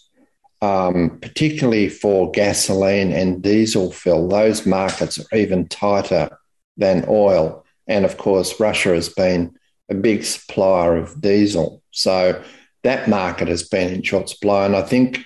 um, 0.62 1.18
particularly 1.20 1.88
for 1.88 2.30
gasoline 2.30 3.12
and 3.12 3.42
diesel 3.42 3.90
Phil, 3.92 4.28
those 4.28 4.66
markets 4.66 5.18
are 5.18 5.36
even 5.36 5.66
tighter 5.68 6.38
than 6.76 7.04
oil. 7.08 7.64
And 7.90 8.04
of 8.04 8.16
course, 8.16 8.60
Russia 8.60 8.94
has 8.94 9.08
been 9.08 9.52
a 9.90 9.94
big 9.94 10.22
supplier 10.22 10.96
of 10.96 11.20
diesel. 11.20 11.82
So 11.90 12.40
that 12.84 13.08
market 13.08 13.48
has 13.48 13.68
been 13.68 13.92
in 13.92 14.02
short 14.02 14.28
supply. 14.28 14.64
And 14.64 14.76
I 14.76 14.82
think 14.82 15.18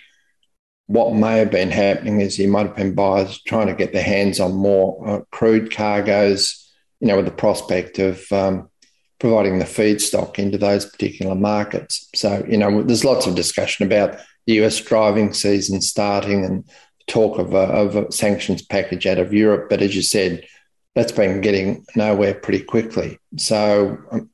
what 0.86 1.14
may 1.14 1.38
have 1.38 1.50
been 1.50 1.70
happening 1.70 2.22
is 2.22 2.34
he 2.34 2.46
might 2.46 2.66
have 2.66 2.76
been 2.76 2.94
buyers 2.94 3.40
trying 3.42 3.66
to 3.66 3.74
get 3.74 3.92
their 3.92 4.02
hands 4.02 4.40
on 4.40 4.54
more 4.54 5.06
uh, 5.06 5.20
crude 5.30 5.74
cargoes, 5.74 6.72
you 7.00 7.06
know, 7.06 7.16
with 7.16 7.26
the 7.26 7.30
prospect 7.30 7.98
of 7.98 8.24
um, 8.32 8.70
providing 9.18 9.58
the 9.58 9.66
feedstock 9.66 10.38
into 10.38 10.56
those 10.56 10.86
particular 10.86 11.34
markets. 11.34 12.08
So, 12.14 12.44
you 12.48 12.56
know, 12.56 12.82
there's 12.82 13.04
lots 13.04 13.26
of 13.26 13.34
discussion 13.34 13.86
about 13.86 14.18
the 14.46 14.54
US 14.64 14.80
driving 14.80 15.34
season 15.34 15.82
starting 15.82 16.46
and 16.46 16.64
talk 17.08 17.38
of 17.38 17.52
a, 17.52 17.58
of 17.58 17.96
a 17.96 18.10
sanctions 18.10 18.62
package 18.62 19.06
out 19.06 19.18
of 19.18 19.34
Europe. 19.34 19.68
But 19.68 19.82
as 19.82 19.94
you 19.94 20.02
said, 20.02 20.46
that's 20.94 21.12
been 21.12 21.40
getting 21.40 21.84
nowhere 21.96 22.34
pretty 22.34 22.62
quickly. 22.62 23.18
So 23.36 23.98
um, 24.10 24.30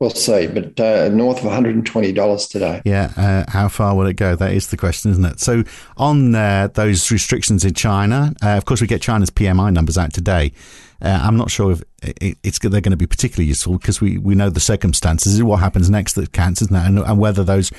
We'll 0.00 0.08
see, 0.08 0.46
but 0.46 0.80
uh, 0.80 1.10
north 1.10 1.44
of 1.44 1.52
$120 1.52 2.50
today. 2.50 2.80
Yeah, 2.86 3.12
uh, 3.18 3.50
how 3.50 3.68
far 3.68 3.94
will 3.94 4.06
it 4.06 4.14
go? 4.14 4.34
That 4.34 4.54
is 4.54 4.68
the 4.68 4.78
question, 4.78 5.10
isn't 5.10 5.24
it? 5.26 5.40
So, 5.40 5.62
on 5.98 6.34
uh, 6.34 6.68
those 6.72 7.10
restrictions 7.10 7.66
in 7.66 7.74
China, 7.74 8.32
uh, 8.42 8.56
of 8.56 8.64
course, 8.64 8.80
we 8.80 8.86
get 8.86 9.02
China's 9.02 9.28
PMI 9.28 9.70
numbers 9.74 9.98
out 9.98 10.14
today. 10.14 10.52
Uh, 11.02 11.20
I'm 11.22 11.36
not 11.36 11.50
sure 11.50 11.72
if 11.72 11.82
it's 12.02 12.58
they're 12.58 12.80
going 12.80 12.92
to 12.92 12.96
be 12.96 13.06
particularly 13.06 13.48
useful 13.48 13.76
because 13.76 14.00
we, 14.00 14.16
we 14.16 14.34
know 14.34 14.48
the 14.48 14.58
circumstances. 14.58 15.34
Is 15.34 15.42
what 15.42 15.60
happens 15.60 15.90
next 15.90 16.14
that 16.14 16.32
counts, 16.32 16.62
isn't 16.62 16.74
it? 16.74 16.86
And, 16.86 16.98
and 17.00 17.18
whether 17.18 17.44
those 17.44 17.70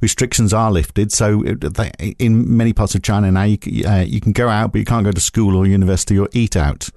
restrictions 0.00 0.52
are 0.52 0.72
lifted. 0.72 1.12
So, 1.12 1.42
they, 1.44 1.92
in 2.18 2.56
many 2.56 2.72
parts 2.72 2.96
of 2.96 3.02
China 3.02 3.30
now, 3.30 3.44
you, 3.44 3.58
uh, 3.86 4.04
you 4.04 4.20
can 4.20 4.32
go 4.32 4.48
out, 4.48 4.72
but 4.72 4.80
you 4.80 4.84
can't 4.84 5.04
go 5.04 5.12
to 5.12 5.20
school 5.20 5.56
or 5.56 5.64
university 5.64 6.18
or 6.18 6.28
eat 6.32 6.56
out. 6.56 6.90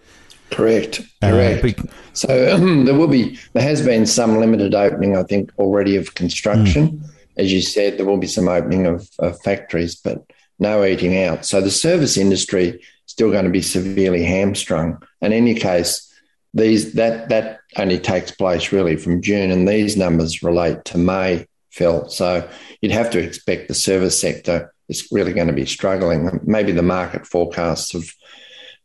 Correct. 0.52 1.02
Correct. 1.22 1.80
Uh, 1.80 1.84
so 2.14 2.56
um, 2.56 2.86
there 2.86 2.96
will 2.96 3.08
be, 3.08 3.40
there 3.54 3.64
has 3.64 3.84
been 3.84 4.06
some 4.06 4.38
limited 4.38 4.76
opening, 4.76 5.16
I 5.18 5.24
think, 5.24 5.52
already 5.58 5.96
of 5.96 6.14
construction. 6.16 6.90
Mm. 6.90 7.10
As 7.38 7.52
you 7.52 7.62
said, 7.62 7.98
there 7.98 8.06
will 8.06 8.18
be 8.18 8.28
some 8.28 8.50
opening 8.50 8.86
of, 8.86 9.10
of 9.20 9.42
factories, 9.42 9.96
but 9.96 10.24
no 10.60 10.84
eating 10.84 11.18
out. 11.18 11.46
So 11.46 11.62
the 11.62 11.72
service 11.72 12.18
industry 12.18 12.82
still 13.06 13.32
going 13.32 13.46
to 13.46 13.52
be 13.52 13.62
severely 13.62 14.24
hamstrung. 14.24 15.02
In 15.22 15.34
any 15.34 15.56
case, 15.56 16.08
these 16.54 16.94
that 16.94 17.30
that 17.30 17.60
only 17.78 17.98
takes 17.98 18.32
place 18.32 18.74
really 18.74 18.98
from 18.98 19.22
June, 19.22 19.52
and 19.52 19.68
these 19.68 19.96
numbers 19.96 20.44
relate 20.44 20.84
to 20.86 20.98
May, 20.98 21.48
Phil. 21.70 22.10
So 22.10 22.48
you'd 22.82 22.92
have 22.92 23.10
to 23.12 23.20
expect 23.20 23.68
the 23.68 23.74
service 23.74 24.20
sector 24.20 24.74
is 24.90 25.08
really 25.12 25.34
going 25.34 25.48
to 25.48 25.54
be 25.54 25.66
struggling. 25.66 26.42
Maybe 26.44 26.74
the 26.74 26.82
market 26.82 27.26
forecasts 27.26 27.94
of 27.94 28.14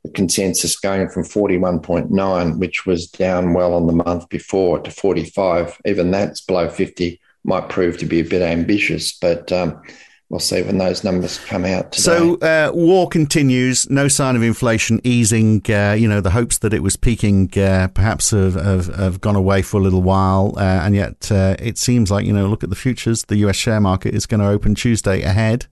the 0.07 0.13
consensus 0.13 0.79
going 0.79 1.09
from 1.09 1.25
41.9, 1.25 2.59
which 2.59 2.87
was 2.87 3.07
down 3.07 3.53
well 3.53 3.75
on 3.75 3.87
the 3.87 3.93
month 3.93 4.29
before, 4.29 4.79
to 4.81 4.91
45. 4.91 5.81
Even 5.85 6.11
that's 6.11 6.41
below 6.41 6.69
50 6.69 7.21
might 7.45 7.69
prove 7.69 7.99
to 7.99 8.07
be 8.07 8.21
a 8.21 8.25
bit 8.25 8.43
ambitious, 8.43 9.13
but 9.13 9.51
um, 9.53 9.81
we'll 10.29 10.41
see 10.41 10.63
when 10.63 10.79
those 10.79 11.05
numbers 11.05 11.39
come 11.39 11.65
out. 11.65 11.93
Today. 11.93 12.03
So, 12.03 12.35
uh, 12.37 12.71
war 12.75 13.09
continues. 13.09 13.89
No 13.89 14.09
sign 14.09 14.37
of 14.37 14.43
inflation 14.43 15.01
easing. 15.05 15.63
Uh, 15.69 15.97
you 15.99 16.09
know, 16.09 16.21
the 16.21 16.31
hopes 16.31 16.59
that 16.59 16.75
it 16.75 16.83
was 16.83 16.97
peaking 16.97 17.57
uh, 17.57 17.89
perhaps 17.95 18.31
have, 18.31 18.55
have, 18.55 18.95
have, 18.95 19.21
gone 19.21 19.37
away 19.37 19.63
for 19.63 19.79
a 19.79 19.81
little 19.81 20.03
while, 20.03 20.55
uh, 20.57 20.61
and 20.61 20.95
yet 20.95 21.31
uh, 21.31 21.57
it 21.59 21.79
seems 21.79 22.11
like 22.11 22.27
you 22.27 22.33
know, 22.33 22.49
look 22.49 22.65
at 22.65 22.71
the 22.71 22.77
futures. 22.77 23.25
The 23.25 23.37
U.S. 23.39 23.57
share 23.57 23.81
market 23.81 24.15
is 24.15 24.27
going 24.27 24.41
to 24.41 24.49
open 24.49 24.75
Tuesday 24.75 25.23
ahead, 25.23 25.67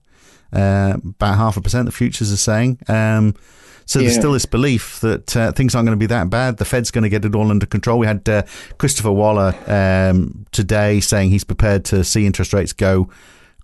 uh, 0.53 0.97
about 1.03 1.37
half 1.37 1.57
a 1.57 1.61
percent. 1.61 1.85
The 1.85 1.91
futures 1.91 2.31
are 2.31 2.37
saying. 2.37 2.79
Um, 2.87 3.35
so 3.85 3.99
yeah. 3.99 4.05
there's 4.05 4.15
still 4.15 4.31
this 4.31 4.45
belief 4.45 4.99
that 5.01 5.35
uh, 5.35 5.51
things 5.51 5.75
aren't 5.75 5.85
going 5.85 5.97
to 5.97 5.99
be 5.99 6.07
that 6.07 6.29
bad. 6.29 6.57
The 6.57 6.65
Fed's 6.65 6.91
going 6.91 7.03
to 7.03 7.09
get 7.09 7.23
it 7.23 7.35
all 7.35 7.51
under 7.51 7.65
control. 7.65 7.99
We 7.99 8.07
had 8.07 8.27
uh, 8.27 8.43
Christopher 8.77 9.11
Waller 9.11 9.55
um, 9.67 10.45
today 10.51 10.99
saying 10.99 11.29
he's 11.29 11.43
prepared 11.43 11.85
to 11.85 12.03
see 12.03 12.25
interest 12.25 12.53
rates 12.53 12.73
go 12.73 13.09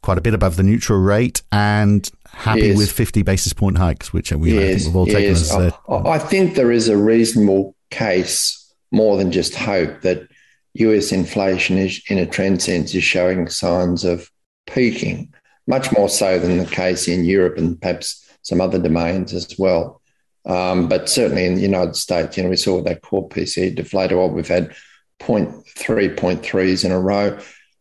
quite 0.02 0.18
a 0.18 0.22
bit 0.22 0.34
above 0.34 0.56
the 0.56 0.64
neutral 0.64 1.00
rate 1.00 1.42
and 1.52 2.10
happy 2.34 2.68
yes. 2.68 2.78
with 2.78 2.92
50 2.92 3.24
basis 3.24 3.54
point 3.54 3.78
hikes, 3.78 4.14
which 4.14 4.32
we 4.32 4.54
yes. 4.54 4.86
have 4.86 4.96
all 4.96 5.06
taken 5.06 5.22
yes. 5.22 5.54
as. 5.56 5.74
Uh, 5.88 6.08
I 6.08 6.20
think 6.20 6.56
there 6.56 6.72
is 6.72 6.88
a 6.88 6.98
reasonable 6.98 7.76
case, 7.90 8.74
more 8.92 9.18
than 9.18 9.32
just 9.32 9.56
hope, 9.56 10.02
that 10.02 10.28
US 10.74 11.12
inflation 11.12 11.78
is, 11.78 12.02
in 12.10 12.18
a 12.18 12.26
trend 12.26 12.62
sense, 12.62 12.96
is 12.96 13.04
showing 13.04 13.48
signs 13.48 14.04
of 14.04 14.30
peaking, 14.66 15.34
much 15.68 15.92
more 15.92 16.10
so 16.10 16.40
than 16.40 16.58
the 16.58 16.66
case 16.66 17.08
in 17.08 17.26
Europe 17.26 17.58
and 17.58 17.80
perhaps 17.80 18.28
some 18.42 18.62
other 18.62 18.80
domains 18.80 19.34
as 19.34 19.56
well. 19.58 20.01
Um, 20.46 20.88
but 20.88 21.10
certainly 21.10 21.46
in 21.46 21.56
the 21.56 21.62
United 21.62 21.96
States, 21.96 22.38
you 22.38 22.44
know, 22.44 22.50
we 22.50 22.56
saw 22.56 22.82
that 22.82 23.02
core 23.02 23.30
PCE 23.30 23.76
deflator. 23.76 24.18
Well, 24.18 24.30
we've 24.30 24.48
had 24.48 24.74
0.3, 25.20 26.16
0.3s 26.16 26.86
in 26.86 26.92
a 26.92 27.00
row. 27.00 27.38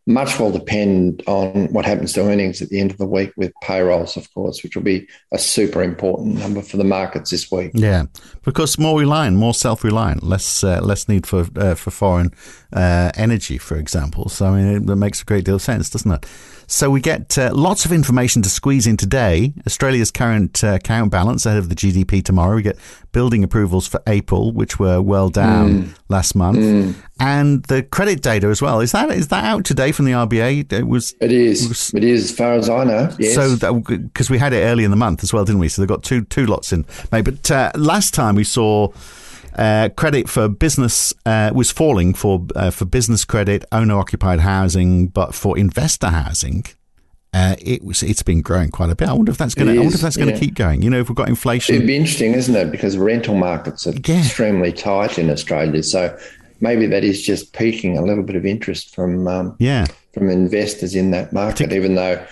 Much 0.06 0.38
will 0.40 0.50
depend 0.50 1.22
on 1.26 1.72
what 1.72 1.84
happens 1.84 2.12
to 2.14 2.22
earnings 2.22 2.60
at 2.60 2.68
the 2.68 2.80
end 2.80 2.90
of 2.90 2.98
the 2.98 3.06
week 3.06 3.32
with 3.36 3.52
payrolls, 3.62 4.16
of 4.16 4.32
course, 4.34 4.62
which 4.62 4.74
will 4.74 4.82
be 4.82 5.06
a 5.32 5.38
super 5.38 5.82
important 5.82 6.36
number 6.36 6.62
for 6.62 6.78
the 6.78 6.84
markets 6.84 7.30
this 7.30 7.50
week. 7.50 7.70
Yeah, 7.74 8.04
because 8.42 8.78
more 8.78 8.98
reliant, 8.98 9.36
more 9.36 9.54
self-reliant, 9.54 10.22
less 10.22 10.64
uh, 10.64 10.80
less 10.82 11.08
need 11.08 11.26
for 11.26 11.46
uh, 11.54 11.74
for 11.74 11.90
foreign 11.90 12.32
uh, 12.72 13.10
energy, 13.14 13.58
for 13.58 13.76
example. 13.76 14.28
So 14.28 14.46
I 14.46 14.62
mean, 14.62 14.88
it, 14.90 14.96
makes 14.96 15.22
a 15.22 15.24
great 15.24 15.44
deal 15.44 15.56
of 15.56 15.62
sense, 15.62 15.90
doesn't 15.90 16.10
it? 16.10 16.26
So 16.66 16.88
we 16.88 17.00
get 17.00 17.36
uh, 17.36 17.50
lots 17.52 17.84
of 17.84 17.90
information 17.90 18.42
to 18.42 18.48
squeeze 18.48 18.86
in 18.86 18.96
today. 18.96 19.52
Australia's 19.66 20.12
current 20.12 20.62
uh, 20.62 20.74
account 20.74 21.10
balance 21.10 21.44
ahead 21.44 21.58
of 21.58 21.68
the 21.68 21.74
GDP 21.74 22.22
tomorrow. 22.22 22.54
We 22.54 22.62
get 22.62 22.78
building 23.10 23.42
approvals 23.42 23.88
for 23.88 24.00
April, 24.06 24.52
which 24.52 24.78
were 24.78 25.02
well 25.02 25.30
down 25.30 25.70
mm. 25.70 25.94
last 26.08 26.36
month, 26.36 26.58
mm. 26.58 26.94
and 27.18 27.64
the 27.64 27.82
credit 27.82 28.22
data 28.22 28.46
as 28.46 28.62
well. 28.62 28.80
Is 28.80 28.92
that 28.92 29.10
is 29.10 29.28
that 29.28 29.44
out 29.44 29.64
today 29.64 29.90
from 29.90 30.04
the 30.04 30.12
RBA? 30.12 30.72
It 30.72 30.86
was. 30.86 31.16
It 31.20 31.32
is. 31.32 31.64
It, 31.64 31.68
was, 31.68 31.94
it 31.94 32.04
is, 32.04 32.30
as 32.30 32.36
far 32.36 32.52
as 32.52 32.68
I 32.68 32.84
know. 32.84 33.12
Yes. 33.18 33.34
So 33.34 33.80
because 33.80 34.30
we 34.30 34.38
had 34.38 34.52
it 34.52 34.62
early 34.62 34.84
in 34.84 34.92
the 34.92 34.96
month 34.96 35.24
as 35.24 35.32
well, 35.32 35.44
didn't 35.44 35.60
we? 35.60 35.68
So 35.68 35.82
they've 35.82 35.88
got 35.88 36.04
two 36.04 36.24
two 36.26 36.46
lots 36.46 36.72
in 36.72 36.86
May. 37.10 37.22
But 37.22 37.50
uh, 37.50 37.72
last 37.74 38.14
time 38.14 38.36
we 38.36 38.44
saw 38.44 38.92
uh, 39.56 39.88
credit 39.96 40.28
for 40.28 40.48
business 40.48 41.12
uh, 41.26 41.50
was 41.54 41.70
falling 41.70 42.14
for 42.14 42.46
uh, 42.54 42.70
for 42.70 42.84
business 42.84 43.24
credit, 43.24 43.64
owner 43.72 43.98
occupied 43.98 44.40
housing, 44.40 45.08
but 45.08 45.34
for 45.34 45.58
investor 45.58 46.08
housing, 46.08 46.64
uh, 47.32 47.56
it 47.60 47.84
was 47.84 48.02
it's 48.02 48.22
been 48.22 48.42
growing 48.42 48.70
quite 48.70 48.90
a 48.90 48.94
bit. 48.94 49.08
I 49.08 49.12
wonder 49.12 49.30
if 49.30 49.38
that's 49.38 49.54
going 49.54 49.68
to. 49.68 49.74
I 49.74 49.78
wonder 49.78 49.94
if 49.94 50.00
that's 50.00 50.16
going 50.16 50.28
to 50.28 50.34
yeah. 50.34 50.40
keep 50.40 50.54
going. 50.54 50.82
You 50.82 50.90
know, 50.90 51.00
if 51.00 51.08
we've 51.08 51.16
got 51.16 51.28
inflation, 51.28 51.74
it'd 51.74 51.86
be 51.86 51.96
interesting, 51.96 52.34
isn't 52.34 52.54
it? 52.54 52.70
Because 52.70 52.96
rental 52.96 53.34
markets 53.34 53.86
are 53.86 53.94
yeah. 54.04 54.18
extremely 54.18 54.72
tight 54.72 55.18
in 55.18 55.30
Australia, 55.30 55.82
so 55.82 56.16
maybe 56.60 56.86
that 56.86 57.04
is 57.04 57.22
just 57.22 57.52
piquing 57.52 57.96
a 57.96 58.02
little 58.02 58.24
bit 58.24 58.36
of 58.36 58.46
interest 58.46 58.94
from 58.94 59.28
um, 59.28 59.56
yeah 59.58 59.86
from 60.12 60.28
investors 60.28 60.94
in 60.94 61.12
that 61.12 61.32
market, 61.32 61.72
even 61.72 61.94
though 61.94 62.24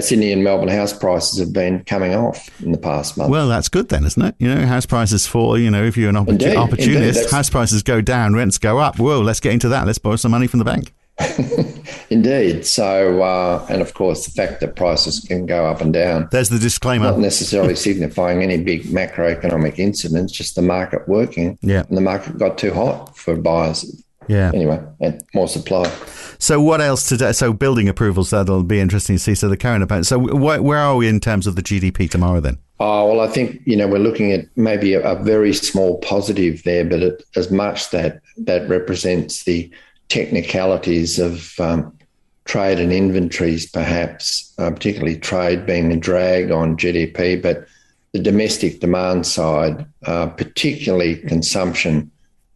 Sydney 0.00 0.32
and 0.32 0.42
Melbourne 0.42 0.68
house 0.68 0.92
prices 0.92 1.38
have 1.38 1.52
been 1.52 1.84
coming 1.84 2.14
off 2.14 2.48
in 2.62 2.72
the 2.72 2.78
past 2.78 3.16
month. 3.16 3.30
Well, 3.30 3.48
that's 3.48 3.68
good 3.68 3.88
then, 3.90 4.04
isn't 4.04 4.22
it? 4.22 4.34
You 4.38 4.52
know, 4.52 4.66
house 4.66 4.86
prices 4.86 5.26
fall. 5.26 5.58
You 5.58 5.70
know, 5.70 5.84
if 5.84 5.96
you're 5.96 6.10
an 6.10 6.16
indeed, 6.16 6.56
opportunist, 6.56 7.18
indeed, 7.18 7.30
house 7.30 7.50
prices 7.50 7.82
go 7.82 8.00
down, 8.00 8.34
rents 8.34 8.58
go 8.58 8.78
up. 8.78 8.98
Whoa, 8.98 9.20
let's 9.20 9.40
get 9.40 9.52
into 9.52 9.68
that. 9.68 9.86
Let's 9.86 9.98
borrow 9.98 10.16
some 10.16 10.30
money 10.30 10.46
from 10.46 10.58
the 10.58 10.64
bank. 10.64 10.92
Indeed. 12.10 12.66
So, 12.66 13.22
uh, 13.22 13.64
and 13.68 13.80
of 13.80 13.94
course, 13.94 14.26
the 14.26 14.32
fact 14.32 14.60
that 14.60 14.76
prices 14.76 15.20
can 15.20 15.46
go 15.46 15.66
up 15.66 15.80
and 15.80 15.92
down. 15.92 16.28
There's 16.30 16.48
the 16.48 16.58
disclaimer. 16.58 17.10
Not 17.10 17.20
necessarily 17.20 17.76
signifying 17.76 18.42
any 18.42 18.62
big 18.62 18.84
macroeconomic 18.84 19.78
incidents, 19.78 20.32
just 20.32 20.56
the 20.56 20.62
market 20.62 21.08
working. 21.08 21.58
Yeah. 21.62 21.84
And 21.88 21.96
the 21.96 22.02
market 22.02 22.38
got 22.38 22.58
too 22.58 22.72
hot 22.72 23.16
for 23.16 23.36
buyers. 23.36 24.02
Yeah. 24.28 24.50
Anyway, 24.54 24.82
and 25.00 25.22
more 25.34 25.48
supply. 25.48 25.90
So 26.38 26.60
what 26.60 26.80
else 26.80 27.08
today? 27.08 27.32
So 27.32 27.52
building 27.52 27.88
approvals 27.88 28.30
that'll 28.30 28.64
be 28.64 28.80
interesting 28.80 29.16
to 29.16 29.22
see. 29.22 29.34
So 29.34 29.48
the 29.48 29.56
current 29.56 29.82
account. 29.82 30.06
So 30.06 30.18
wh- 30.20 30.62
where 30.62 30.78
are 30.78 30.96
we 30.96 31.08
in 31.08 31.20
terms 31.20 31.46
of 31.46 31.56
the 31.56 31.62
GDP 31.62 32.10
tomorrow 32.10 32.40
then? 32.40 32.58
Oh 32.80 33.08
well, 33.08 33.20
I 33.20 33.28
think 33.28 33.60
you 33.64 33.76
know 33.76 33.86
we're 33.86 33.98
looking 33.98 34.32
at 34.32 34.46
maybe 34.56 34.94
a, 34.94 35.12
a 35.12 35.22
very 35.22 35.52
small 35.52 35.98
positive 36.00 36.62
there, 36.64 36.84
but 36.84 37.02
it, 37.02 37.22
as 37.36 37.50
much 37.50 37.90
that 37.90 38.20
that 38.38 38.68
represents 38.68 39.44
the 39.44 39.70
technicalities 40.08 41.18
of 41.18 41.58
um, 41.60 41.96
trade 42.44 42.78
and 42.78 42.92
inventories, 42.92 43.70
perhaps, 43.70 44.52
uh, 44.58 44.70
particularly 44.70 45.16
trade 45.16 45.66
being 45.66 45.92
a 45.92 45.96
drag 45.96 46.50
on 46.50 46.76
GDP, 46.76 47.40
but 47.40 47.66
the 48.12 48.18
domestic 48.20 48.80
demand 48.80 49.26
side, 49.26 49.86
uh, 50.06 50.26
particularly 50.26 51.16
consumption 51.16 52.10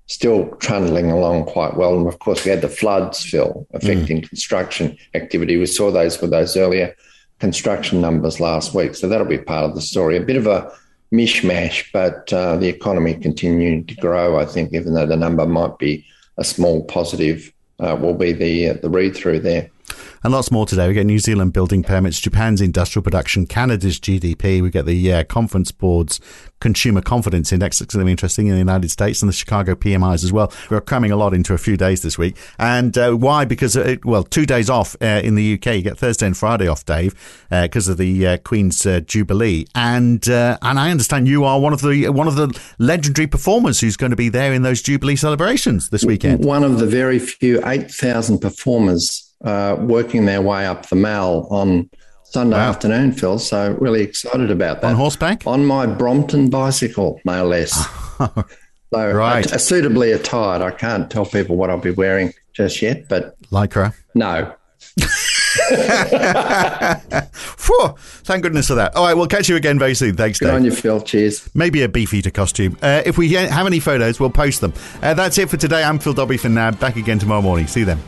still 0.08 0.48
trundling 0.56 1.10
along 1.10 1.44
quite 1.44 1.76
well. 1.76 1.96
And 1.96 2.08
of 2.08 2.18
course, 2.18 2.44
we 2.44 2.50
had 2.50 2.62
the 2.62 2.68
floods, 2.68 3.24
Phil, 3.24 3.66
affecting 3.72 4.22
mm. 4.22 4.28
construction 4.28 4.96
activity. 5.14 5.56
We 5.56 5.66
saw 5.66 5.90
those 5.90 6.20
with 6.20 6.30
those 6.30 6.56
earlier 6.56 6.94
construction 7.38 8.00
numbers 8.00 8.40
last 8.40 8.74
week. 8.74 8.94
So 8.94 9.08
that'll 9.08 9.26
be 9.26 9.38
part 9.38 9.64
of 9.64 9.74
the 9.74 9.82
story. 9.82 10.16
A 10.16 10.22
bit 10.22 10.36
of 10.36 10.46
a 10.46 10.72
mishmash, 11.12 11.86
but 11.92 12.32
uh, 12.32 12.56
the 12.56 12.68
economy 12.68 13.14
continuing 13.14 13.86
to 13.86 13.94
grow, 13.96 14.38
I 14.38 14.44
think, 14.44 14.72
even 14.72 14.94
though 14.94 15.06
the 15.06 15.16
number 15.16 15.46
might 15.46 15.78
be 15.78 16.04
a 16.38 16.44
small 16.44 16.84
positive, 16.84 17.52
uh, 17.78 17.96
will 18.00 18.14
be 18.14 18.32
the, 18.32 18.70
uh, 18.70 18.72
the 18.74 18.90
read 18.90 19.14
through 19.14 19.40
there. 19.40 19.70
And 20.24 20.32
lots 20.32 20.50
more 20.50 20.66
today. 20.66 20.88
We 20.88 20.94
get 20.94 21.06
New 21.06 21.18
Zealand 21.18 21.52
building 21.52 21.82
permits, 21.82 22.18
Japan's 22.18 22.60
industrial 22.60 23.02
production, 23.02 23.46
Canada's 23.46 24.00
GDP. 24.00 24.60
We 24.60 24.70
get 24.70 24.86
the 24.86 25.12
uh, 25.12 25.24
Conference 25.24 25.70
Board's 25.70 26.20
consumer 26.60 27.00
confidence 27.00 27.52
index. 27.52 27.80
It's 27.80 27.94
going 27.94 28.00
to 28.00 28.04
be 28.04 28.10
interesting 28.10 28.46
in 28.48 28.54
the 28.54 28.58
United 28.58 28.90
States 28.90 29.22
and 29.22 29.28
the 29.28 29.32
Chicago 29.32 29.74
PMIs 29.74 30.24
as 30.24 30.32
well. 30.32 30.52
We're 30.70 30.80
cramming 30.80 31.12
a 31.12 31.16
lot 31.16 31.34
into 31.34 31.54
a 31.54 31.58
few 31.58 31.76
days 31.76 32.02
this 32.02 32.18
week. 32.18 32.36
And 32.58 32.96
uh, 32.98 33.12
why? 33.12 33.44
Because, 33.44 33.76
it, 33.76 34.04
well, 34.04 34.24
two 34.24 34.46
days 34.46 34.68
off 34.68 34.96
uh, 35.00 35.20
in 35.22 35.34
the 35.34 35.54
UK. 35.54 35.66
You 35.76 35.82
get 35.82 35.98
Thursday 35.98 36.26
and 36.26 36.36
Friday 36.36 36.66
off, 36.66 36.84
Dave, 36.84 37.14
because 37.50 37.88
uh, 37.88 37.92
of 37.92 37.98
the 37.98 38.26
uh, 38.26 38.38
Queen's 38.38 38.84
uh, 38.84 39.00
Jubilee. 39.00 39.66
And 39.74 40.26
and 40.28 40.78
I 40.78 40.90
understand 40.90 41.28
you 41.28 41.44
are 41.44 41.60
one 41.60 41.72
of 41.72 41.80
the 41.80 42.08
one 42.08 42.26
of 42.26 42.36
the 42.36 42.58
legendary 42.78 43.26
performers 43.26 43.80
who's 43.80 43.96
going 43.96 44.10
to 44.10 44.16
be 44.16 44.28
there 44.28 44.52
in 44.52 44.62
those 44.62 44.82
Jubilee 44.82 45.16
celebrations 45.16 45.90
this 45.90 46.04
weekend. 46.04 46.44
One 46.44 46.64
of 46.64 46.78
the 46.78 46.86
very 46.86 47.18
few 47.18 47.60
8,000 47.64 48.38
performers 48.38 49.27
uh, 49.44 49.76
working 49.78 50.26
their 50.26 50.42
way 50.42 50.66
up 50.66 50.86
the 50.86 50.96
Mall 50.96 51.46
on 51.50 51.88
Sunday 52.24 52.56
wow. 52.56 52.68
afternoon, 52.68 53.12
Phil. 53.12 53.38
So 53.38 53.76
really 53.80 54.02
excited 54.02 54.50
about 54.50 54.80
that. 54.82 54.88
On 54.88 54.94
horseback? 54.94 55.46
On 55.46 55.64
my 55.64 55.86
Brompton 55.86 56.50
bicycle, 56.50 57.20
no 57.24 57.46
less. 57.46 57.72
so 58.18 58.34
right. 58.92 59.42
suitably 59.60 60.12
attired. 60.12 60.62
I 60.62 60.70
can't 60.70 61.10
tell 61.10 61.24
people 61.24 61.56
what 61.56 61.70
I'll 61.70 61.78
be 61.78 61.90
wearing 61.90 62.32
just 62.52 62.82
yet, 62.82 63.08
but 63.08 63.40
Lycra. 63.50 63.94
no. 64.14 64.54
Phew, 67.32 67.94
thank 68.24 68.42
goodness 68.42 68.68
for 68.68 68.74
that. 68.74 68.94
All 68.94 69.04
right, 69.04 69.14
we'll 69.14 69.26
catch 69.26 69.48
you 69.48 69.56
again 69.56 69.78
very 69.78 69.94
soon. 69.94 70.16
Thanks, 70.16 70.38
Good 70.38 70.46
Dave. 70.46 70.54
on 70.54 70.64
you, 70.64 70.70
Phil. 70.70 71.00
Cheers. 71.00 71.50
Maybe 71.54 71.82
a 71.82 71.88
beefeater 71.88 72.30
costume. 72.30 72.78
Uh, 72.82 73.02
if 73.04 73.18
we 73.18 73.32
have 73.32 73.66
any 73.66 73.80
photos, 73.80 74.20
we'll 74.20 74.30
post 74.30 74.60
them. 74.60 74.72
Uh, 75.02 75.14
that's 75.14 75.38
it 75.38 75.50
for 75.50 75.56
today. 75.56 75.82
I'm 75.82 75.98
Phil 75.98 76.14
Dobbie 76.14 76.36
for 76.36 76.48
now. 76.48 76.70
Back 76.70 76.96
again 76.96 77.18
tomorrow 77.18 77.42
morning. 77.42 77.66
See 77.66 77.80
you 77.80 77.86
then. 77.86 77.98